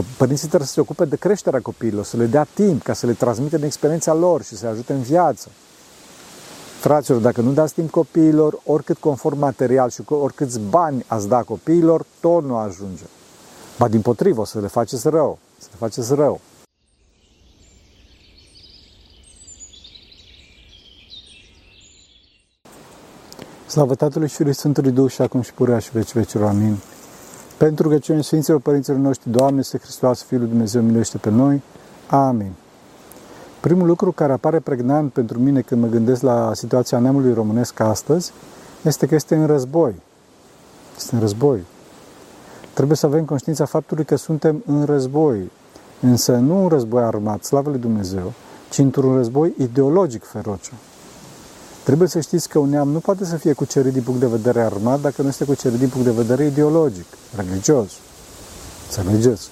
[0.00, 3.12] Părinții trebuie să se ocupe de creșterea copiilor, să le dea timp ca să le
[3.12, 5.48] transmită în experiența lor și să le ajute în viață.
[6.80, 12.04] Fraților, dacă nu dați timp copiilor, oricât conform material și oricâți bani ați da copiilor,
[12.20, 13.04] tot nu ajunge.
[13.78, 15.38] Ba din potrivă, o să le faceți rău.
[15.58, 16.40] Să le faceți rău.
[23.66, 26.48] Slavă Tatălui și Lui Sfântului Duh și acum și purea și veci vecilor.
[26.48, 26.78] Amin.
[27.62, 31.62] Pentru că cei Sfinților Părinților noștri, Doamne, este Hristos, Fiul lui Dumnezeu, miluiește pe noi.
[32.08, 32.52] Amin.
[33.60, 38.32] Primul lucru care apare pregnant pentru mine când mă gândesc la situația neamului românesc astăzi
[38.82, 39.94] este că este în război.
[40.96, 41.60] Este în război.
[42.74, 45.50] Trebuie să avem conștiința faptului că suntem în război,
[46.00, 48.32] însă nu un război armat, slavă lui Dumnezeu,
[48.70, 50.72] ci într-un război ideologic feroce.
[51.84, 54.60] Trebuie să știți că un neam nu poate să fie cucerit din punct de vedere
[54.60, 57.90] armat dacă nu este cucerit din punct de vedere ideologic, religios.
[58.86, 59.48] Înțelegeți?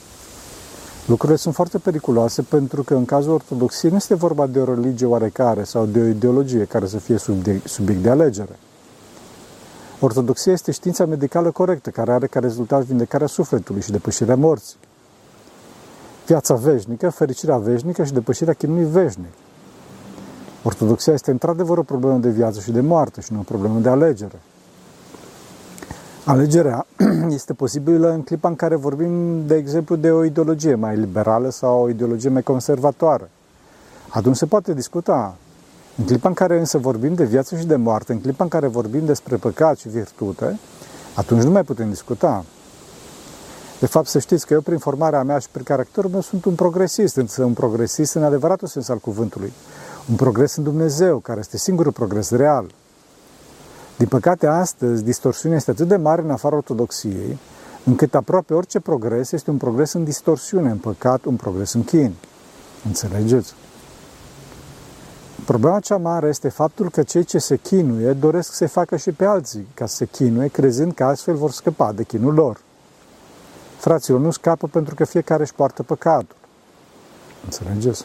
[1.06, 5.06] Lucrurile sunt foarte periculoase pentru că în cazul ortodoxiei nu este vorba de o religie
[5.06, 7.17] oarecare sau de o ideologie care să fie
[7.64, 8.58] subiect de alegere.
[10.01, 14.77] Ortodoxia este știința medicală corectă care are ca rezultat vindecarea sufletului și depășirea morții.
[16.27, 19.33] Viața veșnică, fericirea veșnică și depășirea chinului veșnic.
[20.62, 23.89] Ortodoxia este într-adevăr o problemă de viață și de moarte și nu o problemă de
[23.89, 24.41] alegere.
[26.25, 26.86] Alegerea
[27.39, 31.83] este posibilă în clipa în care vorbim, de exemplu, de o ideologie mai liberală sau
[31.83, 33.30] o ideologie mai conservatoare.
[34.08, 35.36] Atunci se poate discuta.
[35.97, 38.67] În clipa în care însă vorbim de viață și de moarte, în clipa în care
[38.67, 40.58] vorbim despre păcat și virtute,
[41.14, 42.45] atunci nu mai putem discuta.
[43.80, 46.55] De fapt, să știți că eu, prin formarea mea și prin caracterul meu, sunt un
[46.55, 49.52] progresist, însă un progresist în adevăratul sens al cuvântului.
[50.09, 52.70] Un progres în Dumnezeu, care este singurul progres real.
[53.97, 57.39] Din păcate, astăzi, distorsiunea este atât de mare în afara ortodoxiei,
[57.84, 62.15] încât aproape orice progres este un progres în distorsiune, în păcat, un progres în chin.
[62.87, 63.55] Înțelegeți?
[65.45, 69.13] Problema cea mare este faptul că cei ce se chinuie doresc să se facă și
[69.13, 72.61] pe alții ca să se chinuie, crezând că astfel vor scăpa de chinul lor.
[73.79, 76.36] Fraților, nu scapă pentru că fiecare își poartă păcatul.
[77.45, 78.05] Înțelegeți?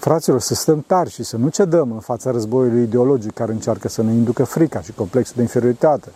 [0.00, 4.02] Fraților, să stăm tari și să nu cedăm în fața războiului ideologic care încearcă să
[4.02, 6.12] ne inducă frica și complexul de inferioritate.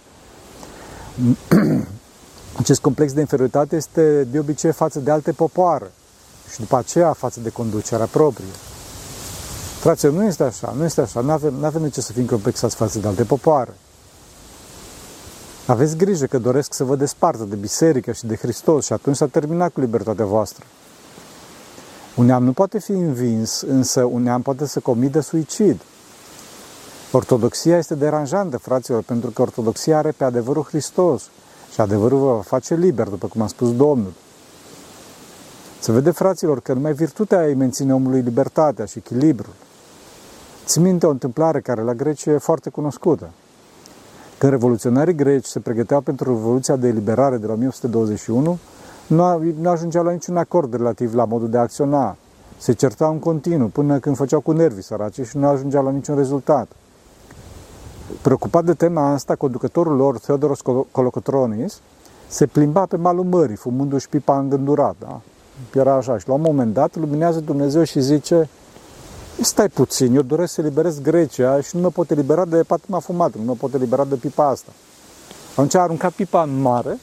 [2.58, 5.92] Acest complex de inferioritate este de obicei față de alte popoare
[6.52, 8.46] și după aceea față de conducerea proprie.
[9.78, 12.26] Fraților, nu este așa, nu este așa, nu avem, nu avem de ce să fim
[12.26, 13.74] complexați față de alte popoare.
[15.66, 19.26] Aveți grijă că doresc să vă despartă de biserică și de Hristos și atunci s-a
[19.26, 20.64] terminat cu libertatea voastră.
[22.16, 25.80] Un neam nu poate fi învins, însă un neam poate să comidă suicid.
[27.12, 31.22] Ortodoxia este deranjantă, fraților, pentru că ortodoxia are pe adevărul Hristos
[31.72, 34.12] și adevărul vă va face liber, după cum a spus Domnul.
[35.80, 39.52] Se vede, fraților, că numai virtutea îi menține omului libertatea și echilibrul.
[40.66, 43.30] Ți minte o întâmplare care la Grecia e foarte cunoscută.
[44.38, 48.58] Când revoluționarii greci se pregăteau pentru Revoluția de Eliberare de la 1821,
[49.06, 52.16] nu, nu ajungeau la niciun acord relativ la modul de a acționa.
[52.58, 56.16] Se certau în continuu până când făceau cu nervii săraci și nu ajungeau la niciun
[56.16, 56.68] rezultat.
[58.22, 60.60] Preocupat de tema asta, conducătorul lor, Theodoros
[60.90, 61.80] Colocotronis,
[62.28, 64.94] se plimba pe malul mării, fumându-și pipa îngândurat.
[64.98, 65.20] Da?
[65.74, 66.18] Era așa.
[66.18, 68.48] Și la un moment dat luminează Dumnezeu și zice
[69.40, 73.38] Stai puțin, eu doresc să eliberez Grecia și nu mă pot elibera de patima fumată,
[73.38, 74.70] nu mă pot elibera de pipa asta.
[75.50, 76.98] Atunci a aruncat pipa în mare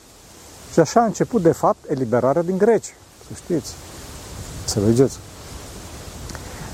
[0.72, 2.94] și așa a început, de fapt, eliberarea din Grecia.
[3.28, 3.74] Să știți.
[4.66, 5.18] Să vedeți.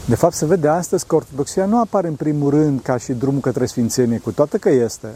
[0.05, 3.41] De fapt, se vede astăzi că ortodoxia nu apare în primul rând ca și drumul
[3.41, 5.07] către sfințenie, cu toate că este,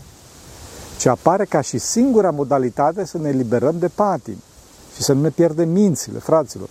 [0.98, 4.38] ci apare ca și singura modalitate să ne eliberăm de patim
[4.96, 6.70] și să nu ne pierdem mințile, fraților.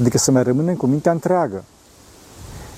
[0.00, 1.64] Adică să mai rămânem cu mintea întreagă.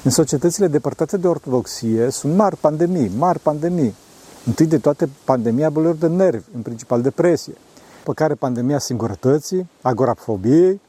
[0.02, 3.94] În societățile depărtate de ortodoxie sunt mari pandemii, mari pandemii.
[4.46, 7.54] Întâi de toate pandemia bolilor de nervi, în principal depresie
[8.04, 10.80] pe care pandemia singurătății, agorafobiei,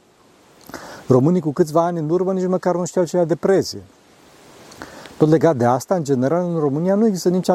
[1.08, 3.82] românii cu câțiva ani în urmă nici măcar nu știau ce era depresie.
[5.18, 7.50] Tot legat de asta, în general, în România nu există nici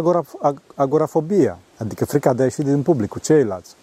[0.74, 3.74] agorafobia, adică frica de a ieși din public cu ceilalți.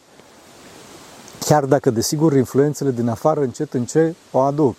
[1.39, 4.77] Chiar dacă, desigur, influențele din afară încet încet o aduc.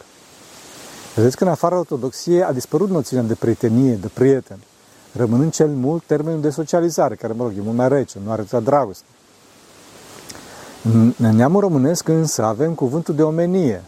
[1.14, 4.58] Vedeți că în afara ortodoxiei a dispărut noțiunea de prietenie, de prieten,
[5.12, 8.44] rămânând cel mult termenul de socializare, care, mă rog, e mult mai rece, nu are
[8.62, 9.04] dragoste.
[10.92, 13.84] În neamul românesc însă avem cuvântul de omenie,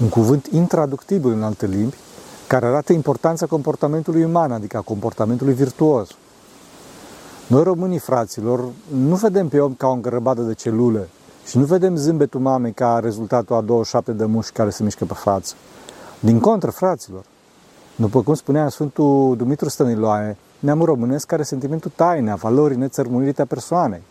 [0.00, 1.96] un cuvânt intraductibil în alte limbi,
[2.46, 6.08] care arată importanța comportamentului uman, adică a comportamentului virtuos.
[7.46, 8.64] Noi românii, fraților,
[8.94, 11.08] nu vedem pe om ca o îngrăbadă de celule
[11.46, 15.14] Și nu vedem zâmbetul mamei ca rezultatul a 27 de mușchi care se mișcă pe
[15.14, 15.54] față.
[16.20, 17.24] Din contră, fraților,
[17.96, 23.46] după cum spunea Sfântul Dumitru Stăniloae, neamul românesc are sentimentul taine a valorii nețărmurite a
[23.46, 24.02] persoanei.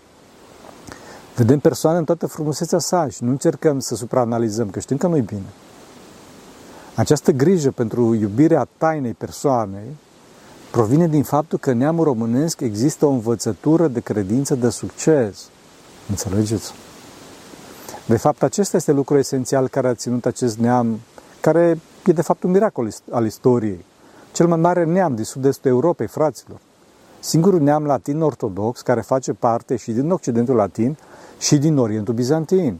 [1.35, 5.21] Vedem persoane în toată frumusețea sa și nu încercăm să supraanalizăm, că știm că nu-i
[5.21, 5.49] bine.
[6.95, 9.97] Această grijă pentru iubirea tainei persoanei
[10.71, 15.49] provine din faptul că neamul românesc există o învățătură de credință de succes.
[16.09, 16.73] Înțelegeți?
[18.05, 20.99] De fapt, acesta este lucrul esențial care a ținut acest neam,
[21.41, 23.85] care e de fapt un miracol al istoriei.
[24.31, 26.59] Cel mai mare neam din sud-estul Europei, fraților.
[27.19, 30.97] Singurul neam latin ortodox care face parte și din Occidentul Latin
[31.41, 32.79] și din Orientul Bizantin.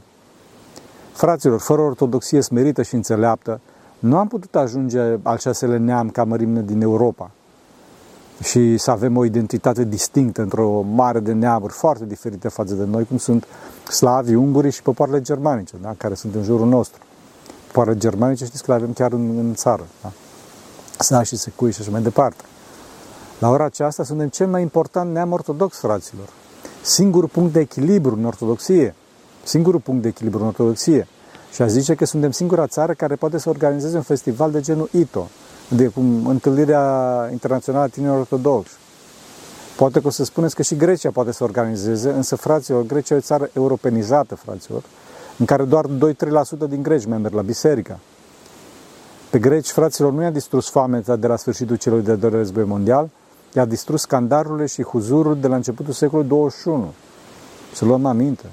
[1.14, 3.60] Fraților, fără ortodoxie smerită și înțeleaptă,
[4.00, 7.32] nu am putut ajunge al șasele neam ca mărime din Europa
[8.44, 13.06] și să avem o identitate distinctă într-o mare de neamuri foarte diferite față de noi,
[13.06, 13.46] cum sunt
[13.90, 15.94] slavii, ungurii și popoarele germanice, da?
[15.98, 17.02] care sunt în jurul nostru.
[17.68, 19.86] Popoarele germanice știți că le avem chiar în, în țară.
[20.02, 20.12] Da?
[21.00, 22.44] Sa și secui și așa mai departe.
[23.40, 26.30] La ora aceasta suntem cel mai important neam ortodox, fraților.
[26.82, 28.96] Singurul punct de echilibru în ortodoxie.
[29.44, 31.08] Singurul punct de echilibru în ortodoxie.
[31.54, 34.90] Și a zice că suntem singura țară care poate să organizeze un festival de genul
[34.92, 35.28] ITO,
[35.70, 38.74] de cum întâlnirea internațională a tinerilor ortodoxi.
[39.78, 43.18] Poate că o să spuneți că și Grecia poate să organizeze, însă, fraților, Grecia e
[43.18, 44.84] o țară europenizată, fraților,
[45.38, 45.90] în care doar 2-3%
[46.70, 48.00] din greci merg la biserică.
[49.30, 53.10] Pe greci, fraților, nu i-a distrus foamea de la sfârșitul celui de-al doilea război mondial,
[53.54, 56.94] i-a distrus scandalurile și huzurul de la începutul secolului 21.
[57.74, 58.46] Să luăm aminte.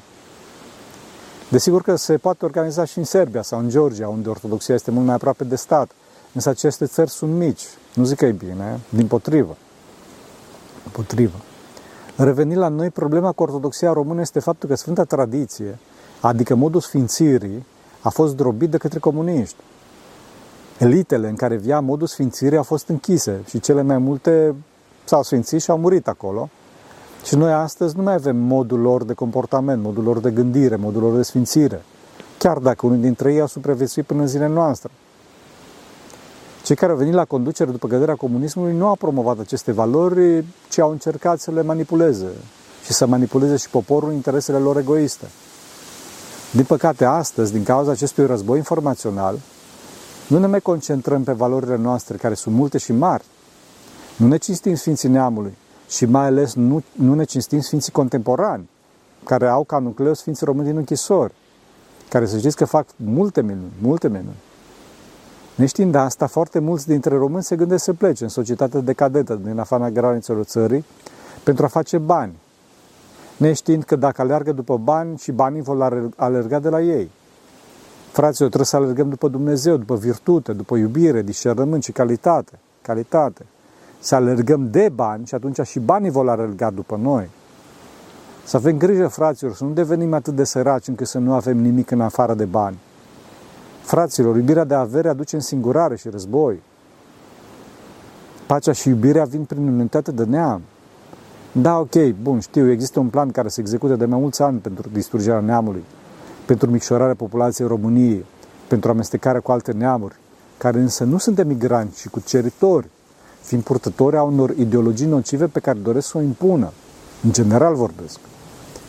[1.50, 5.06] Desigur că se poate organiza și în Serbia sau în Georgia, unde ortodoxia este mult
[5.06, 5.90] mai aproape de stat.
[6.32, 7.64] Însă aceste țări sunt mici.
[7.94, 9.56] Nu zic că e bine, din potrivă.
[10.92, 11.36] Potrivă.
[12.16, 15.78] Revenind la noi, problema cu ortodoxia română este faptul că Sfânta Tradiție,
[16.20, 17.66] adică modul sfințirii,
[18.00, 19.56] a fost drobit de către comuniști.
[20.78, 24.54] Elitele în care via modul sfințirii au fost închise și cele mai multe
[25.08, 26.49] s-au sfințit și au murit acolo.
[27.25, 31.02] Și noi astăzi nu mai avem modul lor de comportament, modul lor de gândire, modul
[31.02, 31.82] lor de sfințire.
[32.38, 34.90] Chiar dacă unul dintre ei a supraviețuit până în zilele noastre.
[36.64, 40.78] Cei care au venit la conducere după căderea comunismului nu au promovat aceste valori, ci
[40.78, 42.28] au încercat să le manipuleze
[42.84, 45.26] și să manipuleze și poporul în interesele lor egoiste.
[46.52, 49.38] Din păcate, astăzi, din cauza acestui război informațional,
[50.26, 53.25] nu ne mai concentrăm pe valorile noastre, care sunt multe și mari.
[54.18, 55.56] Nu ne cinstim Sfinții Neamului
[55.88, 58.68] și mai ales nu, nu ne cinstim Sfinții contemporani,
[59.24, 61.32] care au ca nucleu Sfinții Români din închisori,
[62.08, 64.36] care să știți că fac multe minuni, multe minuni.
[65.54, 69.90] Neștiind asta, foarte mulți dintre români se gândesc să plece în societatea decadentă din afara
[69.90, 70.84] granițelor țării
[71.42, 72.32] pentru a face bani,
[73.36, 77.10] neștiind că dacă alergă după bani și banii vor alerga de la ei.
[78.12, 82.58] Fraților, trebuie să alergăm după Dumnezeu, după virtute, după iubire, discernământ și calitate.
[82.82, 83.46] Calitate.
[84.00, 87.30] Să alergăm de bani și atunci și banii vor alerga după noi.
[88.44, 91.90] Să avem grijă, fraților, să nu devenim atât de săraci încât să nu avem nimic
[91.90, 92.78] în afară de bani.
[93.82, 96.62] Fraților, iubirea de avere aduce însingurare și război.
[98.46, 100.62] Pacea și iubirea vin prin unitate de neam.
[101.52, 104.88] Da, ok, bun, știu, există un plan care se execută de mai mulți ani pentru
[104.92, 105.84] distrugerea neamului,
[106.46, 108.24] pentru micșorarea populației României,
[108.68, 110.16] pentru amestecarea cu alte neamuri,
[110.58, 112.88] care însă nu sunt emigranți, ci cuceritori,
[113.49, 116.73] fiind purtători a unor ideologii nocive pe care doresc să o impună.
[117.23, 118.19] În general vorbesc.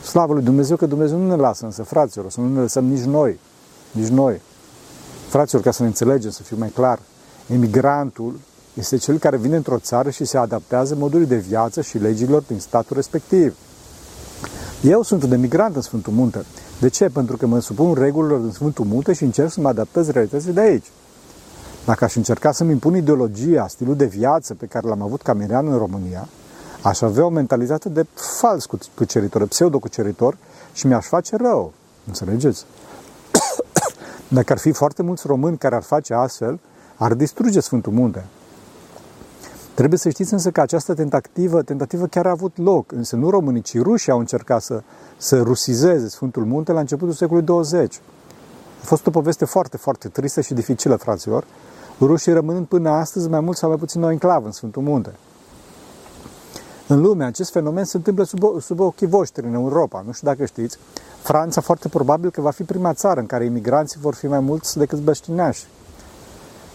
[0.03, 3.03] Slavă lui Dumnezeu că Dumnezeu nu ne lasă însă, fraților, să nu ne lăsăm nici
[3.03, 3.39] noi,
[3.91, 4.41] nici noi.
[5.27, 6.99] Fraților, ca să ne înțelegem, să fiu mai clar,
[7.47, 8.39] emigrantul
[8.73, 12.59] este cel care vine într-o țară și se adaptează modului de viață și legilor din
[12.59, 13.55] statul respectiv.
[14.81, 16.45] Eu sunt un emigrant în Sfântul Munte.
[16.79, 17.05] De ce?
[17.05, 20.59] Pentru că mă supun regulilor din Sfântul Munte și încerc să mă adaptez realității de
[20.59, 20.85] aici.
[21.89, 25.67] Dacă aș încerca să-mi impun ideologia, stilul de viață pe care l-am avut ca mirean
[25.67, 26.27] în România,
[26.81, 28.05] aș avea o mentalitate de
[28.39, 28.65] fals
[28.95, 30.37] cuceritor, pseudo-cuceritor
[30.73, 31.73] și mi-aș face rău.
[32.07, 32.65] Înțelegeți?
[34.37, 36.59] Dacă ar fi foarte mulți români care ar face astfel,
[36.95, 38.25] ar distruge Sfântul Munte.
[39.73, 43.61] Trebuie să știți însă că această tentativă, tentativă chiar a avut loc, însă nu românii,
[43.61, 44.81] ci rușii au încercat să,
[45.17, 48.01] să rusizeze Sfântul Munte la începutul secolului 20.
[48.81, 51.43] A fost o poveste foarte, foarte tristă și dificilă, fraților,
[51.99, 55.13] rușii rămânând până astăzi mai mult sau mai puțin o enclavă în Sfântul Munte.
[56.87, 60.03] În lume, acest fenomen se întâmplă sub, sub ochii voștri în Europa.
[60.05, 60.77] Nu știu dacă știți,
[61.21, 64.77] Franța foarte probabil că va fi prima țară în care imigranții vor fi mai mulți
[64.77, 65.67] decât băștinași.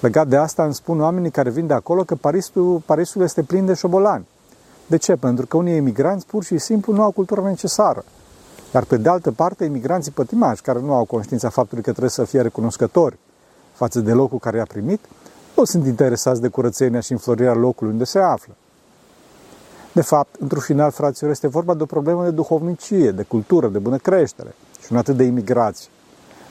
[0.01, 3.67] Legat de asta îmi spun oamenii care vin de acolo că Parisul, Parisul este plin
[3.67, 4.27] de șobolani.
[4.87, 5.17] De ce?
[5.17, 8.05] Pentru că unii emigranți pur și simplu nu au cultura necesară.
[8.75, 12.25] Iar pe de altă parte, imigranții pătimași, care nu au conștiința faptului că trebuie să
[12.25, 13.19] fie recunoscători
[13.75, 15.01] față de locul care i-a primit,
[15.57, 18.55] nu sunt interesați de curățenia și înflorirea locului unde se află.
[19.93, 23.79] De fapt, într-un final, fraților, este vorba de o problemă de duhovnicie, de cultură, de
[23.79, 24.55] bună creștere
[24.85, 25.89] și nu atât de imigrație.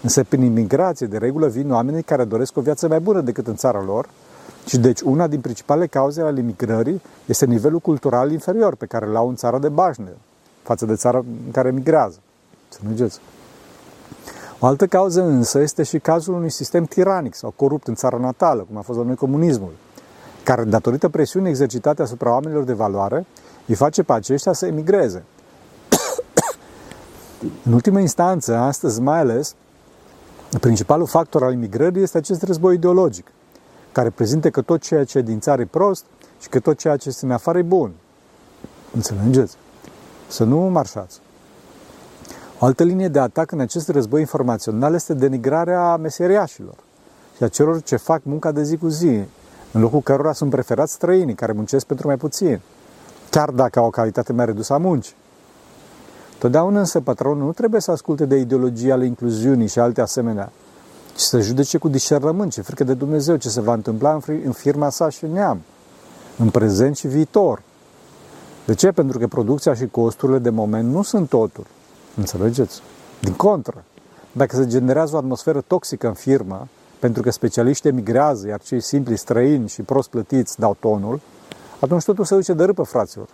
[0.01, 3.55] Însă, prin imigrație, de regulă, vin oamenii care doresc o viață mai bună decât în
[3.55, 4.07] țara lor
[4.65, 9.15] și deci una din principalele cauze ale imigrării este nivelul cultural inferior pe care îl
[9.15, 10.15] au în țara de bașne
[10.61, 12.17] față de țara în care migrează.
[12.69, 13.09] Să nu
[14.63, 18.65] O altă cauză însă este și cazul unui sistem tiranic sau corupt în țara natală,
[18.67, 19.71] cum a fost la noi comunismul,
[20.43, 23.25] care, datorită presiunii exercitate asupra oamenilor de valoare,
[23.67, 25.23] îi face pe aceștia să emigreze.
[27.65, 29.55] în ultimă instanță, astăzi mai ales,
[30.59, 33.31] principalul factor al imigrării este acest război ideologic,
[33.91, 36.05] care prezintă că tot ceea ce e din țară e prost
[36.39, 37.91] și că tot ceea ce este în afară e bun.
[38.93, 39.55] Înțelegeți?
[40.27, 41.22] Să nu marșați.
[42.63, 46.75] O altă linie de atac în acest război informațional este denigrarea meseriașilor
[47.37, 49.19] și a celor ce fac munca de zi cu zi,
[49.71, 52.59] în locul cărora sunt preferați străinii care muncesc pentru mai puțin,
[53.29, 55.15] chiar dacă au o calitate mai redusă a muncii.
[56.37, 60.51] Totdeauna însă patronul nu trebuie să asculte de ideologia ale incluziunii și alte asemenea,
[61.15, 64.89] ci să judece cu discernământ ce frică de Dumnezeu ce se va întâmpla în firma
[64.89, 65.61] sa și în neam,
[66.37, 67.61] în prezent și viitor.
[68.65, 68.91] De ce?
[68.91, 71.65] Pentru că producția și costurile de moment nu sunt totul.
[72.15, 72.81] Înțelegeți?
[73.19, 73.83] Din contră.
[74.31, 76.67] Dacă se generează o atmosferă toxică în firmă,
[76.99, 81.19] pentru că specialiștii emigrează, iar cei simpli, străini și prost plătiți dau tonul,
[81.79, 83.27] atunci totul se duce de râpă, fraților.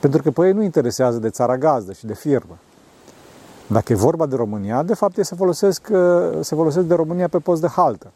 [0.00, 2.58] Pentru că pe ei nu interesează de țara gazdă și de firmă.
[3.66, 5.98] Dacă e vorba de România, de fapt ei se folosesc, uh,
[6.40, 8.12] se folosesc de România pe post de haltă.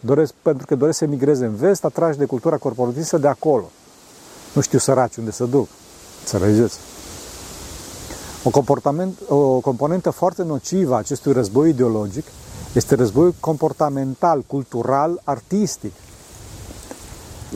[0.00, 3.70] Doresc, pentru că doresc să emigreze în vest, atrași de cultura corporatistă de acolo.
[4.54, 5.68] Nu știu săraci unde să duc.
[6.20, 6.78] Înțelegeți?
[8.44, 12.24] O, comportament, o componentă foarte nocivă a acestui război ideologic
[12.74, 15.92] este războiul comportamental, cultural, artistic.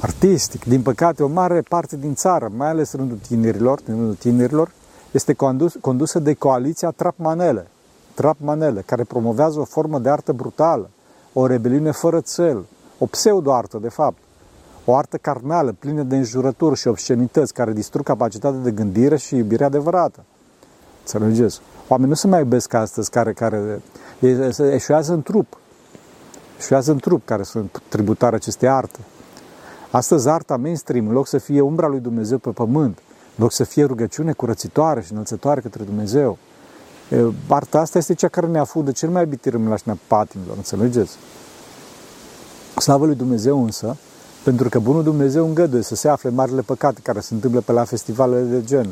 [0.00, 0.64] Artistic.
[0.64, 4.70] Din păcate, o mare parte din țară, mai ales în rândul tinerilor, în rândul tinerilor,
[5.10, 7.66] este condus, condusă de coaliția Trapmanele,
[8.14, 10.90] Trapmanele, care promovează o formă de artă brutală,
[11.32, 12.64] o rebeliune fără cel,
[12.98, 14.18] o pseudo-artă, de fapt,
[14.84, 19.64] o artă carnală, plină de înjurături și obscenități, care distrug capacitatea de gândire și iubire
[19.64, 20.24] adevărată.
[21.12, 21.60] Înțelegeți?
[21.88, 23.82] Oamenii nu se mai iubesc astăzi, care, care
[24.72, 25.58] eșuează în trup.
[26.58, 28.98] Eșuează în trup, care sunt tributare acestei arte.
[29.90, 32.98] Astăzi arta mainstream, în loc să fie umbra lui Dumnezeu pe pământ,
[33.36, 36.38] în loc să fie rugăciune curățitoare și înălțătoare către Dumnezeu,
[37.48, 41.16] arta asta este cea care ne afundă cel mai iubit în lașnea patimilor, înțelegeți?
[42.78, 43.96] Slavă lui Dumnezeu însă,
[44.44, 47.84] pentru că Bunul Dumnezeu îngăduie să se afle marile păcate care se întâmplă pe la
[47.84, 48.88] festivalele de gen,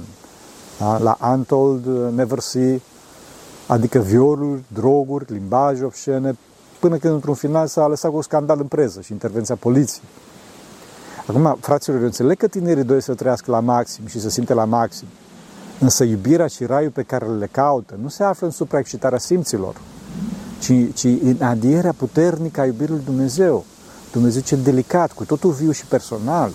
[0.79, 0.99] da?
[0.99, 2.81] la Untold, Never See,
[3.67, 6.37] adică violuri, droguri, limbaj obscene,
[6.81, 10.05] până când într-un final s-a lăsat cu scandal în preză și intervenția poliției.
[11.27, 14.65] Acum, fraților, eu înțeleg că tinerii doi să trăiască la maxim și să simte la
[14.65, 15.07] maxim,
[15.81, 19.75] însă iubirea și raiul pe care le caută nu se află în supraexcitarea simților,
[20.59, 23.65] ci, ci în adierea puternică a iubirii lui Dumnezeu.
[24.13, 26.51] Dumnezeu cel delicat, cu totul viu și personal.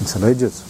[0.00, 0.62] Înțelegeți?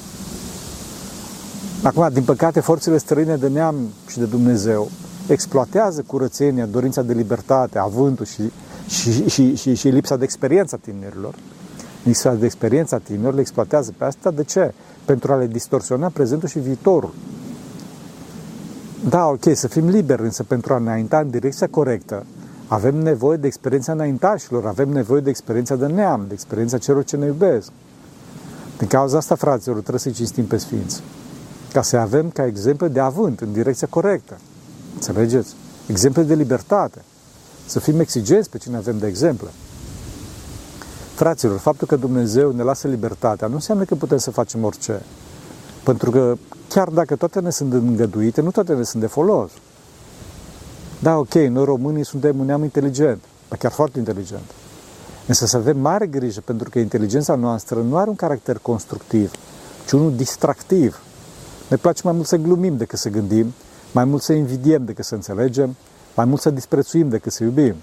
[1.82, 3.76] Acum, din păcate, forțele străine de neam
[4.08, 4.90] și de Dumnezeu
[5.26, 8.52] exploatează curățenia, dorința de libertate, avântul și,
[8.88, 11.34] și, și, și, și lipsa de experiență a tinerilor.
[12.02, 14.30] Lipsa de experiență a tinerilor le exploatează pe asta.
[14.30, 14.74] De ce?
[15.04, 17.14] Pentru a le distorsiona prezentul și viitorul.
[19.08, 22.26] Da, ok, să fim liberi, însă pentru a înainta în direcția corectă,
[22.66, 27.16] avem nevoie de experiența înaintașilor, avem nevoie de experiența de neam, de experiența celor ce
[27.16, 27.70] ne iubesc.
[28.78, 31.02] Din cauza asta, fraților, trebuie să-i cinstim pe Sfinți.
[31.76, 34.38] Ca să avem ca exemple de avânt în direcția corectă.
[34.94, 35.54] Înțelegeți?
[35.86, 37.02] Exemple de libertate.
[37.66, 39.48] Să fim exigenți pe cine avem de exemple.
[41.14, 45.02] Fraților, faptul că Dumnezeu ne lasă libertatea nu înseamnă că putem să facem orice.
[45.84, 46.36] Pentru că
[46.68, 49.50] chiar dacă toate ne sunt îngăduite, nu toate ne sunt de folos.
[50.98, 53.22] Da, ok, noi românii suntem un neam inteligent,
[53.58, 54.50] chiar foarte inteligent.
[55.26, 59.30] Însă să avem mare grijă, pentru că inteligența noastră nu are un caracter constructiv,
[59.86, 61.00] ci unul distractiv.
[61.68, 63.54] Ne place mai mult să glumim decât să gândim,
[63.92, 65.76] mai mult să invidiem decât să înțelegem,
[66.16, 67.74] mai mult să disprețuim decât să iubim.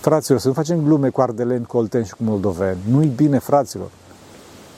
[0.00, 2.78] Fraților, să nu facem glume cu ardeleni, colteni și cu moldoveni.
[2.88, 3.90] Nu-i bine, fraților.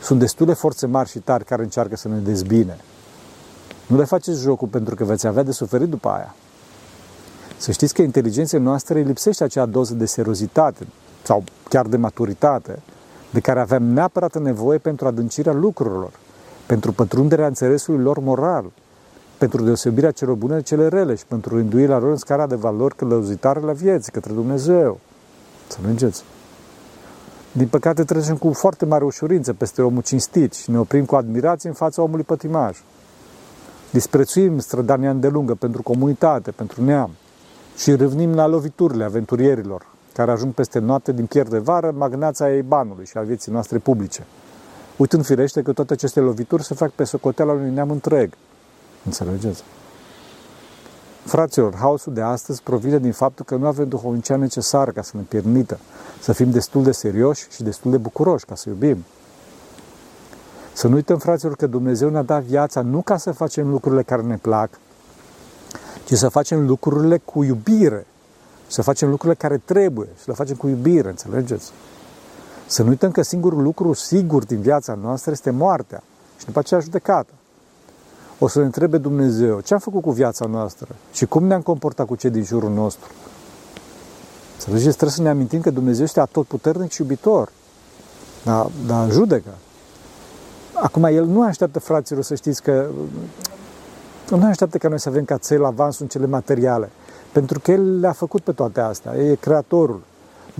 [0.02, 2.76] Sunt destule forțe mari și tari care încearcă să ne dezbine.
[3.86, 6.34] Nu le faceți jocul pentru că veți avea de suferit după aia.
[7.56, 10.86] Să știți că inteligenței noastre lipsește acea doză de seriozitate
[11.22, 12.78] sau chiar de maturitate
[13.30, 16.10] de care avem neapărat nevoie pentru adâncirea lucrurilor,
[16.68, 18.70] pentru pătrunderea înțelesului lor moral,
[19.38, 22.96] pentru deosebirea celor bune de cele rele și pentru rânduirea lor în scara de valori
[22.96, 25.00] călăuzitare la vieții către Dumnezeu.
[25.66, 26.22] Să înțelegeți?
[27.52, 31.68] Din păcate trecem cu foarte mare ușurință peste omul cinstit și ne oprim cu admirație
[31.68, 32.82] în fața omului pătimaj.
[33.90, 37.10] Disprețuim strădania îndelungă pentru comunitate, pentru neam
[37.76, 42.62] și râvnim la loviturile aventurierilor care ajung peste noapte din pier de vară, magnața ei
[42.62, 44.26] banului și a vieții noastre publice.
[44.98, 48.32] Uitând firește că toate aceste lovituri se fac pe socoteala unui neam întreg.
[49.04, 49.62] Înțelegeți?
[51.24, 55.22] Fraților, haosul de astăzi provine din faptul că nu avem duhovnicea necesară ca să ne
[55.28, 55.78] permită
[56.20, 59.04] să fim destul de serioși și destul de bucuroși ca să iubim.
[60.72, 64.22] Să nu uităm, fraților, că Dumnezeu ne-a dat viața nu ca să facem lucrurile care
[64.22, 64.70] ne plac,
[66.04, 68.06] ci să facem lucrurile cu iubire,
[68.66, 71.72] să facem lucrurile care trebuie și le facem cu iubire, înțelegeți?
[72.68, 76.02] Să nu uităm că singurul lucru sigur din viața noastră este moartea
[76.38, 77.32] și după aceea judecată.
[78.38, 82.06] O să ne întrebe Dumnezeu ce am făcut cu viața noastră și cum ne-am comportat
[82.06, 83.08] cu cei din jurul nostru.
[84.56, 87.52] Să vedeți, trebuie să ne amintim că Dumnezeu este atotputernic și iubitor.
[88.44, 89.50] Dar da, judecă.
[90.72, 92.86] Acum, El nu așteaptă, fraților, să știți că
[94.30, 96.90] nu așteaptă ca noi să avem ca țel avansul în cele materiale.
[97.32, 99.16] Pentru că El le-a făcut pe toate astea.
[99.16, 100.00] El e Creatorul.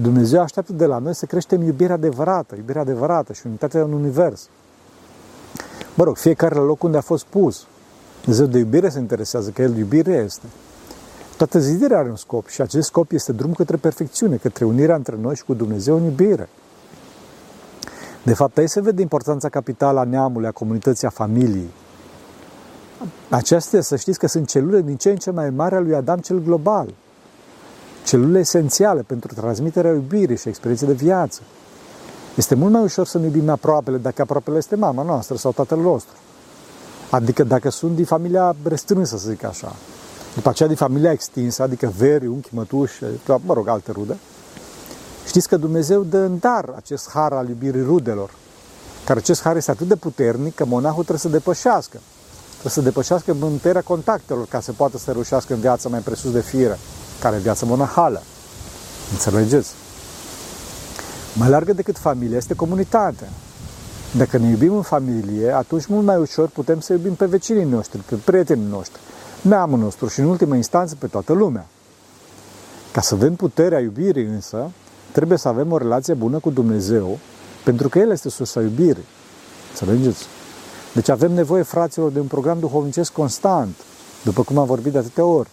[0.03, 4.49] Dumnezeu așteaptă de la noi să creștem iubirea adevărată, iubirea adevărată și unitatea în univers.
[5.95, 7.67] Mă rog, fiecare la loc unde a fost pus.
[8.21, 10.47] Dumnezeu de iubire se interesează, că El iubire este.
[11.37, 15.17] Toată zidirea are un scop și acest scop este drum către perfecțiune, către unirea între
[15.21, 16.49] noi și cu Dumnezeu în iubire.
[18.23, 21.71] De fapt, aici se vede importanța capitală a neamului, a comunității, a familiei.
[23.29, 26.19] Acestea, să știți că sunt celule din ce în ce mai mari a lui Adam
[26.19, 26.89] cel global.
[28.09, 31.41] Celule esențiale pentru transmiterea iubirii și experienței de viață.
[32.35, 35.79] Este mult mai ușor să ne iubim aproapele dacă aproapele este mama noastră sau tatăl
[35.79, 36.13] nostru.
[37.11, 39.75] Adică dacă sunt din familia restrânsă, să zic așa.
[40.35, 43.03] După aceea din familia extinsă, adică veri, unchi, mătuși,
[43.45, 44.17] mă rog, alte rude.
[45.27, 48.31] Știți că Dumnezeu dă în dar acest har al iubirii rudelor.
[49.05, 51.99] Care acest har este atât de puternic că monahul trebuie să depășească.
[52.51, 56.41] Trebuie să depășească mânterea contactelor ca să poată să reușească în viața mai presus de
[56.41, 56.79] fire,
[57.21, 58.23] care e viața monahală.
[59.13, 59.71] Înțelegeți?
[61.35, 63.29] Mai largă decât familia este comunitatea.
[64.17, 68.01] Dacă ne iubim în familie, atunci mult mai ușor putem să iubim pe vecinii noștri,
[68.01, 69.01] pe prietenii noștri,
[69.41, 71.67] neamul nostru și, în ultimă instanță, pe toată lumea.
[72.93, 74.71] Ca să avem puterea iubirii însă,
[75.13, 77.19] trebuie să avem o relație bună cu Dumnezeu,
[77.65, 79.05] pentru că El este sursa iubirii.
[79.71, 80.25] Înțelegeți?
[80.95, 83.75] Deci avem nevoie, fraților, de un program duhovnicesc constant,
[84.25, 85.49] după cum am vorbit de atâtea ori.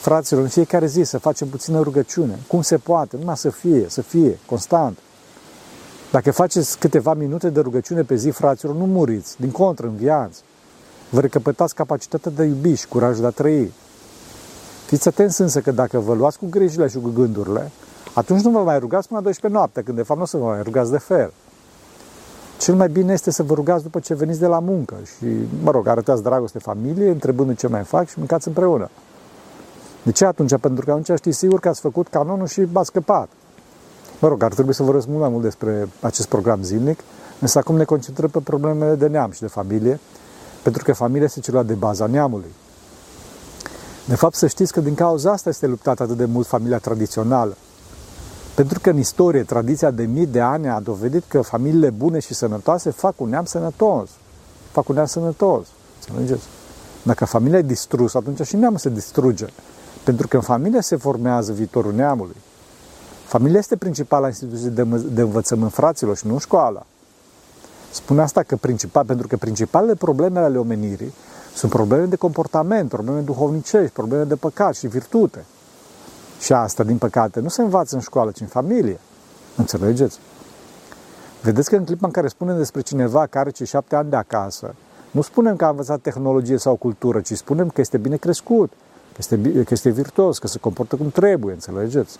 [0.00, 2.38] Fraților, în fiecare zi să facem puțină rugăciune.
[2.46, 3.16] Cum se poate?
[3.18, 4.98] Numai să fie, să fie, constant.
[6.10, 9.40] Dacă faceți câteva minute de rugăciune pe zi, fraților, nu muriți.
[9.40, 10.40] Din contră, în viață.
[11.10, 13.72] Vă recăpătați capacitatea de a iubi și curajul de a trăi.
[14.86, 17.70] Fiți atenți însă că dacă vă luați cu grijile și cu gândurile,
[18.14, 20.36] atunci nu vă mai rugați până la 12 noapte, când de fapt nu o să
[20.36, 21.32] vă mai rugați de fel.
[22.58, 25.26] Cel mai bine este să vă rugați după ce veniți de la muncă și,
[25.62, 28.90] mă rog, arătați dragoste familie, întrebându ce mai fac și mâncați împreună.
[30.02, 30.56] De ce atunci?
[30.60, 33.28] Pentru că atunci știți sigur că ați făcut canonul și v-ați scăpat.
[34.20, 37.00] Mă rog, ar trebui să vorbesc mult mai mult despre acest program zilnic,
[37.40, 40.00] însă acum ne concentrăm pe problemele de neam și de familie,
[40.62, 42.50] pentru că familia este ceva de baza neamului.
[44.04, 47.56] De fapt, să știți că din cauza asta este luptată atât de mult familia tradițională.
[48.54, 52.34] Pentru că în istorie, tradiția de mii de ani a dovedit că familiile bune și
[52.34, 54.08] sănătoase fac un neam sănătos.
[54.70, 55.66] Fac un neam sănătos.
[56.06, 56.44] Înțelegeți?
[57.02, 59.46] Dacă familia e distrusă, atunci și neamul se distruge.
[60.08, 62.36] Pentru că în familie se formează viitorul neamului.
[63.26, 66.86] Familia este principala instituție de, de învățământ fraților și nu școala.
[67.90, 71.12] Spune asta că principal, pentru că principalele probleme ale omenirii
[71.54, 75.44] sunt probleme de comportament, probleme duhovnicești, probleme de păcat și virtute.
[76.40, 79.00] Și asta, din păcate, nu se învață în școală, ci în familie.
[79.56, 80.18] Înțelegeți?
[81.42, 84.16] Vedeți că în clipa în care spunem despre cineva care are cei șapte ani de
[84.16, 84.74] acasă,
[85.10, 88.87] nu spunem că a învățat tehnologie sau cultură, ci spunem că este bine crescut, că
[89.18, 92.18] este, că este virtuos, că se comportă cum trebuie, înțelegeți?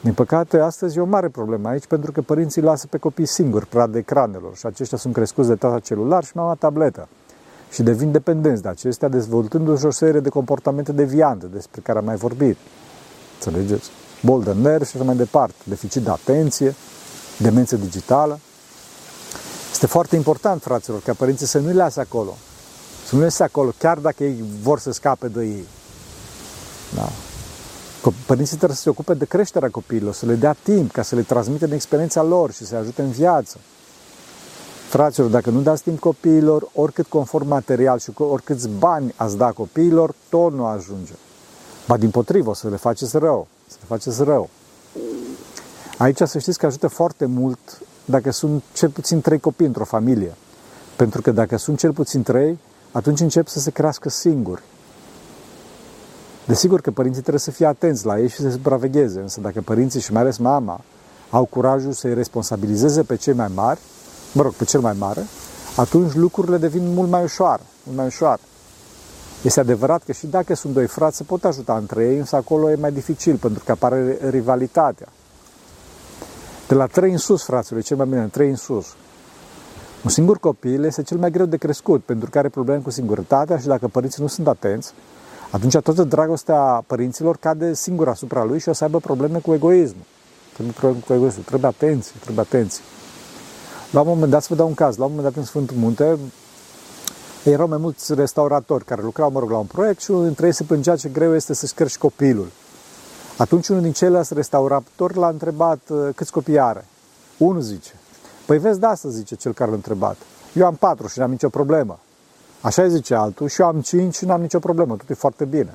[0.00, 3.66] Din păcate, astăzi e o mare problemă aici pentru că părinții lasă pe copii singuri
[3.66, 7.08] pradă ecranelor și aceștia sunt crescuți de tata celular și mama tabletă
[7.70, 12.16] și devin dependenți de acestea, dezvoltându-și o serie de comportamente deviante despre care am mai
[12.16, 12.56] vorbit.
[13.34, 13.90] Înțelegeți?
[14.22, 16.74] Bol de nervi și așa mai departe, deficit de atenție,
[17.38, 18.38] demență digitală.
[19.70, 22.36] Este foarte important, fraților, ca părinții să nu-i lase acolo.
[23.06, 25.64] Să nu-i lase acolo, chiar dacă ei vor să scape de ei.
[26.94, 27.08] Da.
[28.26, 31.22] Părinții trebuie să se ocupe de creșterea copiilor, să le dea timp ca să le
[31.22, 33.58] transmită din experiența lor și să le ajute în viață.
[34.88, 40.14] Fraților, dacă nu dați timp copiilor, oricât conform material și oricâți bani ați da copiilor,
[40.28, 41.12] tot nu ajunge.
[41.86, 43.46] Ba din potrivă, o să le faceți rău.
[43.66, 44.48] Să le faceți rău.
[45.98, 47.58] Aici să știți că ajută foarte mult
[48.04, 50.34] dacă sunt cel puțin trei copii într-o familie.
[50.96, 52.58] Pentru că dacă sunt cel puțin trei,
[52.96, 54.62] atunci încep să se crească singuri.
[56.44, 59.60] Desigur că părinții trebuie să fie atenți la ei și să se supravegheze, însă dacă
[59.60, 60.80] părinții și mai ales mama
[61.30, 63.80] au curajul să-i responsabilizeze pe cei mai mari,
[64.32, 65.26] mă rog, pe cel mai mare,
[65.76, 68.40] atunci lucrurile devin mult mai ușoare, mult mai ușoare.
[69.42, 72.70] Este adevărat că și dacă sunt doi frați, se pot ajuta între ei, însă acolo
[72.70, 75.08] e mai dificil, pentru că apare rivalitatea.
[76.68, 78.86] De la trei în sus, fraților, e cel mai bine, trei în sus.
[80.04, 83.58] Un singur copil este cel mai greu de crescut, pentru că are probleme cu singurătatea
[83.58, 84.92] și dacă părinții nu sunt atenți,
[85.50, 90.04] atunci toată dragostea părinților cade singur asupra lui și o să aibă probleme cu egoismul.
[90.52, 91.44] Trebuie probleme cu egoismul.
[91.44, 92.82] Trebuie atenție, trebuie atenție.
[93.90, 95.76] La un moment dat, să vă dau un caz, la un moment dat în Sfântul
[95.76, 96.18] Munte,
[97.44, 100.52] erau mai mulți restauratori care lucrau, mă rog, la un proiect și unul dintre ei
[100.52, 102.48] se plângea ce greu este să-și crești copilul.
[103.36, 106.84] Atunci unul din ceilalți restauratori l-a întrebat uh, câți copii are.
[107.36, 107.92] Unul zice.
[108.46, 110.16] Păi vezi, da, să zice cel care l-a întrebat.
[110.52, 111.98] Eu am patru și n-am nicio problemă.
[112.60, 114.96] Așa îi zice altul și eu am cinci și n-am nicio problemă.
[114.96, 115.74] Tot e foarte bine.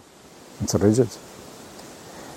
[0.59, 1.17] Înțelegeți?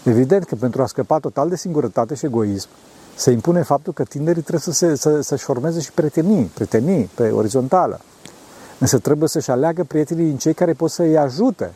[0.05, 2.69] Evident că pentru a scăpa total de singurătate și egoism,
[3.17, 7.31] se impune faptul că tinerii trebuie să se, să, să-și formeze și prietenii, prietenii pe
[7.31, 8.01] orizontală.
[8.79, 11.73] Însă trebuie să-și aleagă prietenii din cei care pot să-i ajute,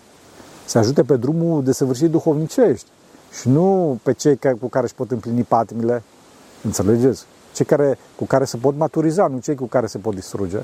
[0.65, 2.87] să ajute pe drumul de săvârșit duhovnicești
[3.41, 6.03] și nu pe cei care, cu care își pot împlini patimile,
[6.63, 7.25] înțelegeți?
[7.59, 10.59] Cei care, cu care se pot maturiza, nu cei cu care se pot distruge.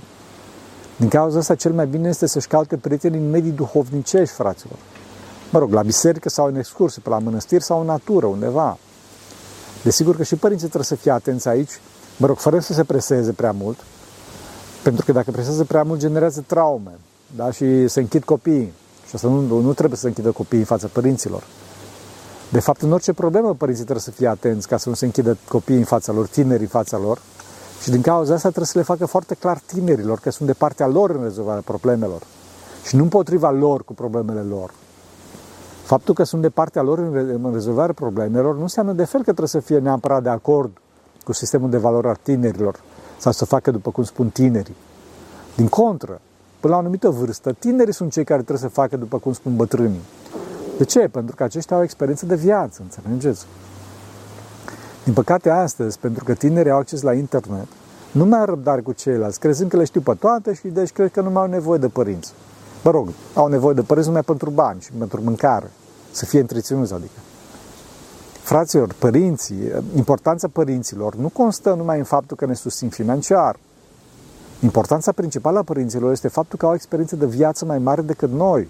[0.97, 4.79] Din cauza asta, cel mai bine este să-și caute prieteni în medii duhovnicești, fraților.
[5.51, 8.79] Mă rog, la biserică sau în excursie, pe la mănăstiri sau în natură, undeva.
[9.83, 11.81] Desigur că și părinții trebuie să fie atenți aici,
[12.17, 13.79] mă rog, fără să se preseze prea mult,
[14.83, 16.93] pentru că dacă presează prea mult, generează traume,
[17.37, 17.51] da?
[17.51, 18.73] și se închid copiii.
[19.09, 21.43] Și asta nu, nu trebuie să se închidă copiii în fața părinților.
[22.55, 25.37] De fapt, în orice problemă, părinții trebuie să fie atenți ca să nu se închidă
[25.49, 27.19] copiii în fața lor, tinerii în fața lor.
[27.83, 30.87] Și din cauza asta trebuie să le facă foarte clar tinerilor că sunt de partea
[30.87, 32.23] lor în rezolvarea problemelor
[32.87, 34.71] și nu împotriva lor cu problemele lor.
[35.83, 39.49] Faptul că sunt de partea lor în rezolvarea problemelor nu înseamnă de fel că trebuie
[39.49, 40.71] să fie neapărat de acord
[41.25, 42.81] cu sistemul de valori al tinerilor
[43.19, 44.77] sau să facă după cum spun tinerii.
[45.57, 46.21] Din contră,
[46.61, 49.57] până la o anumită vârstă, tinerii sunt cei care trebuie să facă după cum spun
[49.57, 50.03] bătrânii.
[50.77, 51.09] De ce?
[51.09, 53.47] Pentru că aceștia au experiență de viață, înțelegeți?
[55.05, 57.67] Din păcate astăzi, pentru că tinerii au acces la internet,
[58.13, 61.11] nu mai au răbdare cu ceilalți, crezând că le știu pe toate și deci cred
[61.11, 62.33] că nu mai au nevoie de părinți.
[62.85, 65.71] Mă rog, au nevoie de părinți numai pentru bani și pentru mâncare,
[66.11, 67.19] să fie întreținuți, adică.
[68.43, 73.57] Fraților, părinții, importanța părinților nu constă numai în faptul că ne susțin financiar.
[74.61, 78.69] Importanța principală a părinților este faptul că au experiență de viață mai mare decât noi.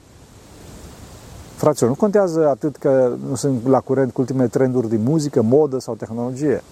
[1.64, 5.79] Fraților, nu contează atât că nu sunt la curent cu ultimele trenduri din muzică, modă
[5.79, 6.62] sau tehnologie.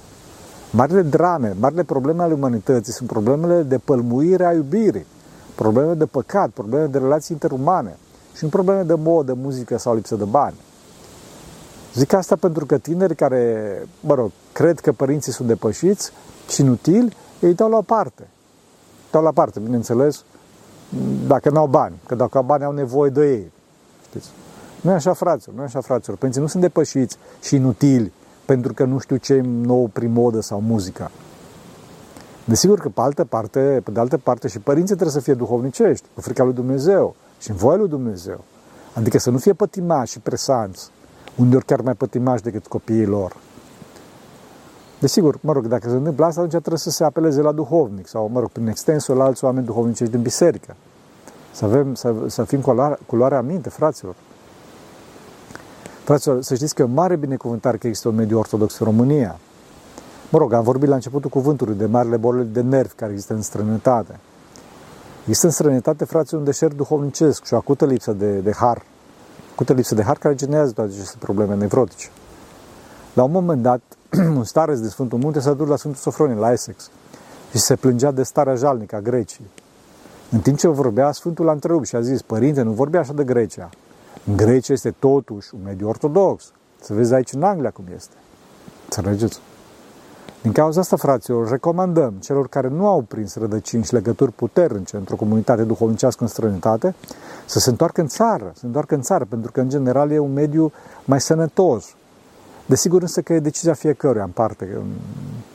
[0.70, 5.06] Marile drame, marile probleme ale umanității sunt problemele de pălmuire a iubirii,
[5.54, 7.96] probleme de păcat, probleme de relații interumane
[8.34, 10.54] și nu probleme de modă, muzică sau lipsă de bani.
[11.94, 16.10] Zic asta pentru că tineri care, mă rog, cred că părinții sunt depășiți
[16.48, 18.28] și inutili, ei dau la parte.
[19.10, 20.24] Dau la parte, bineînțeles,
[21.26, 23.52] dacă nu au bani, că dacă au bani au nevoie de ei.
[24.08, 24.28] Știți?
[24.82, 26.16] Nu e așa, fraților, nu e așa, fraților.
[26.16, 28.12] Părinții nu sunt depășiți și inutili
[28.44, 31.10] pentru că nu știu ce nou prin modă sau muzica.
[32.44, 36.06] Desigur că pe altă parte, pe de altă parte și părinții trebuie să fie duhovnicești,
[36.14, 38.44] cu frica lui Dumnezeu și în voia lui Dumnezeu.
[38.94, 40.90] Adică să nu fie pătimași și presanți,
[41.36, 43.36] uneori chiar mai pătimași decât copiii lor.
[45.00, 48.28] Desigur, mă rog, dacă se întâmplă asta, atunci trebuie să se apeleze la duhovnic sau,
[48.32, 50.76] mă rog, prin extensul la alți oameni duhovnicești din biserică.
[51.52, 52.60] Să, avem, să, să fim
[53.06, 54.14] cu luarea minte, fraților.
[56.04, 59.38] Fraților, să știți că e o mare binecuvântare că există un mediu ortodox în România.
[60.28, 63.42] Mă rog, am vorbit la începutul cuvântului de marile boli de nervi care există în
[63.42, 64.18] străinătate.
[65.20, 68.82] Există în străinătate, frații, un deșert duhovnicesc și o acută lipsă de, de har.
[69.52, 72.08] Acută lipsă de har care generează toate aceste probleme nevrotice.
[73.12, 73.80] La un moment dat,
[74.36, 76.90] un stareț de Sfântul Munte s-a dus la Sfântul Sofronie, la Essex,
[77.50, 79.50] și se plângea de starea jalnică a Greciei.
[80.30, 83.24] În timp ce vorbea, Sfântul a întrerupt și a zis, Părinte, nu vorbea așa de
[83.24, 83.70] Grecia.
[84.26, 86.52] În Grecia este totuși un mediu ortodox.
[86.80, 88.14] Să vezi aici în Anglia cum este.
[88.84, 89.40] Înțelegeți?
[90.42, 95.16] Din cauza asta, fraților, recomandăm celor care nu au prins rădăcini și legături puternice într-o
[95.16, 96.94] comunitate duhovnicească în străinătate
[97.46, 100.18] să se întoarcă în țară, să se întoarcă în țară, pentru că, în general, e
[100.18, 100.72] un mediu
[101.04, 101.94] mai sănătos.
[102.66, 104.82] Desigur însă că e decizia fiecăruia în parte.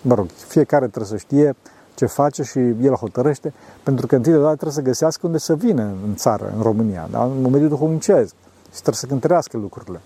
[0.02, 1.56] Mă rog, fiecare trebuie să știe
[1.96, 3.54] ce face și el hotărăște,
[3.84, 7.08] pentru că întâi de toate trebuie să găsească unde să vină în țară, în România,
[7.12, 7.24] da?
[7.24, 8.34] în mediul duhovnicesc
[8.74, 10.02] și trebuie să cântărească lucrurile.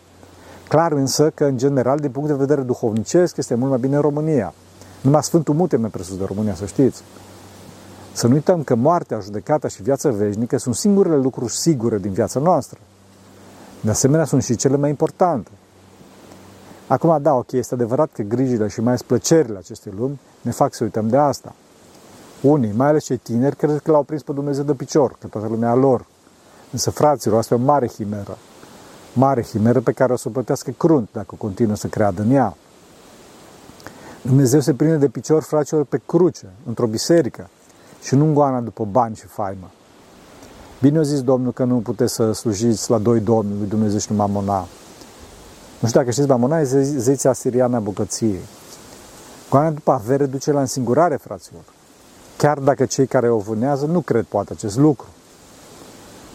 [0.67, 4.01] Clar însă că, în general, din punct de vedere duhovnicesc, este mult mai bine în
[4.01, 4.53] România.
[5.01, 7.03] Numai Sfântul Mute mai presus de România, să știți.
[8.13, 12.39] Să nu uităm că moartea, judecata și viața veșnică sunt singurele lucruri sigure din viața
[12.39, 12.79] noastră.
[13.81, 15.49] De asemenea, sunt și cele mai importante.
[16.87, 20.73] Acum, da, ok, este adevărat că grijile și mai ales plăcerile acestei lumi ne fac
[20.73, 21.53] să uităm de asta.
[22.41, 25.47] Unii, mai ales cei tineri, cred că l-au prins pe Dumnezeu de picior, că toată
[25.47, 26.05] lumea a lor.
[26.71, 28.37] Însă, fraților, asta e o mare himeră.
[29.13, 32.55] Mare himeră pe care o să o plătească crunt dacă continuă să creadă în ea.
[34.21, 37.49] Dumnezeu se prinde de picior fraților pe cruce, într-o biserică,
[38.01, 39.71] și nu goana după bani și faimă.
[40.81, 44.11] Bine a zis Domnul că nu puteți să slujiți la doi domni, lui Dumnezeu și
[44.11, 44.67] numai Mamona.
[45.79, 46.63] Nu știu dacă știți, Mamona e
[46.97, 48.39] zeița siriană a bogăției.
[49.49, 51.61] Goana după avere duce la însingurare, fraților.
[52.37, 55.07] Chiar dacă cei care o vânează nu cred poate acest lucru.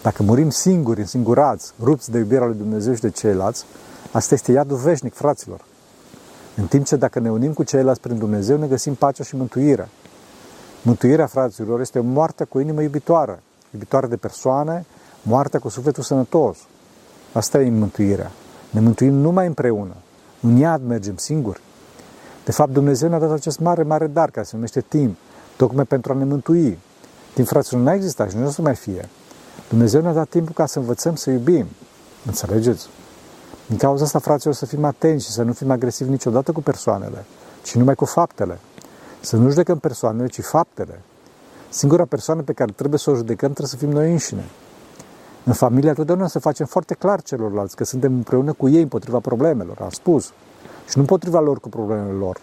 [0.07, 3.64] Dacă murim singuri, însingurați, rupți de iubirea lui Dumnezeu și de ceilalți,
[4.12, 5.61] asta este iadul veșnic, fraților.
[6.57, 9.88] În timp ce dacă ne unim cu ceilalți prin Dumnezeu, ne găsim pacea și mântuirea.
[10.83, 14.85] Mântuirea, fraților, este moartea cu inimă iubitoare, iubitoare de persoane,
[15.23, 16.57] moartea cu sufletul sănătos.
[17.33, 18.31] Asta e mântuirea.
[18.71, 19.95] Ne mântuim numai împreună.
[20.40, 21.61] În iad mergem singuri.
[22.45, 25.16] De fapt, Dumnezeu ne-a dat acest mare, mare dar, care se numește timp,
[25.57, 26.79] tocmai pentru a ne mântui.
[27.35, 29.09] Timp, fraților, nu a existat și nu o să mai fie.
[29.69, 31.66] Dumnezeu ne-a dat timpul ca să învățăm să iubim.
[32.27, 32.88] Înțelegeți?
[33.66, 37.25] Din cauza asta, fraților, să fim atenți și să nu fim agresivi niciodată cu persoanele,
[37.62, 38.59] ci numai cu faptele.
[39.21, 41.01] Să nu judecăm persoanele, ci faptele.
[41.69, 44.45] Singura persoană pe care trebuie să o judecăm trebuie să fim noi înșine.
[45.45, 49.79] În familie totdeauna să facem foarte clar celorlalți că suntem împreună cu ei împotriva problemelor,
[49.81, 50.25] am spus.
[50.88, 52.40] Și nu împotriva lor cu problemele lor.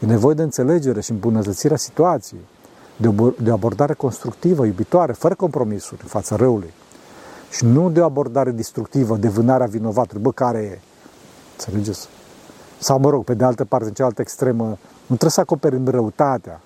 [0.00, 2.40] E nevoie de înțelegere și îmbunătățirea situației,
[2.96, 6.72] de o, de o abordare constructivă, iubitoare, fără compromisuri în fața răului.
[7.50, 10.80] Și nu de o abordare destructivă, de vânarea vinovatului, bă, care e.
[11.52, 12.08] Înțelegeți?
[12.78, 14.64] Sau, mă rog, pe de altă parte, în cealaltă extremă,
[15.06, 16.60] nu trebuie să acoperim răutatea.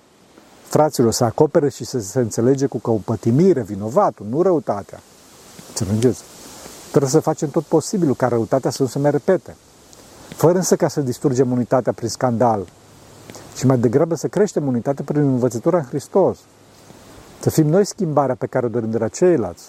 [0.63, 4.99] Fraților, să acopere și să se înțelege cu că o pătimire, vinovatul, nu răutatea.
[5.67, 6.21] Înțelegeți?
[6.89, 9.55] Trebuie să facem tot posibilul ca răutatea să nu se mai repete.
[10.35, 12.67] Fără însă ca să distrugem unitatea prin scandal,
[13.55, 16.37] ci mai degrabă să creștem unitatea prin învățătura în Hristos.
[17.39, 19.63] Să fim noi schimbarea pe care o dorim de la ceilalți.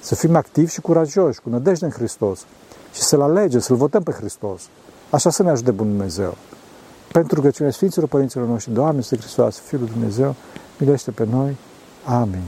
[0.00, 2.44] Să fim activi și curajoși, cu nădejde în Hristos.
[2.92, 4.62] Și să-L alegem, să-L votăm pe Hristos.
[5.10, 6.36] Așa să ne ajute Bun Dumnezeu.
[7.12, 10.34] Pentru că cine Sfinților Părinților noștri, Doamne, este Hristos, Fiul lui Dumnezeu,
[10.78, 11.56] milește pe noi.
[12.04, 12.42] Amin.